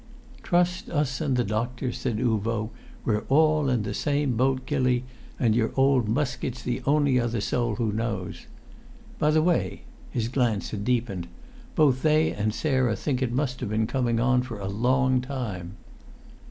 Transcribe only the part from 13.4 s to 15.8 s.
have been coming on for a long time."